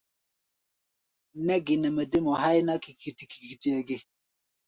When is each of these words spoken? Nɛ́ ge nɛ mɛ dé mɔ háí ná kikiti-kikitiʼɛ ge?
Nɛ́ 1.45 1.57
ge 1.65 1.73
nɛ 1.81 1.89
mɛ 1.95 2.03
dé 2.11 2.17
mɔ 2.25 2.33
háí 2.41 2.59
ná 2.67 2.73
kikiti-kikitiʼɛ 2.83 3.79
ge? 3.87 3.97